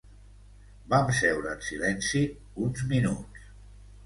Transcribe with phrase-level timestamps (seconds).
[0.93, 2.23] Vam seure en silenci
[2.65, 3.47] uns minuts.